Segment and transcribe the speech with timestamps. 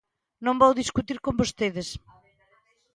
[0.45, 1.87] Non vou discutir con vostedes.